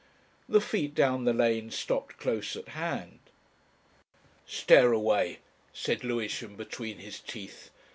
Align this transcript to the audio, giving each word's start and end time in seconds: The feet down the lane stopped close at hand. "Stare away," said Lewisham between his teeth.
The 0.49 0.61
feet 0.61 0.95
down 0.95 1.25
the 1.25 1.31
lane 1.33 1.69
stopped 1.69 2.17
close 2.17 2.55
at 2.55 2.69
hand. 2.69 3.19
"Stare 4.47 4.91
away," 4.93 5.41
said 5.73 6.03
Lewisham 6.03 6.55
between 6.55 6.97
his 6.97 7.19
teeth. 7.19 7.69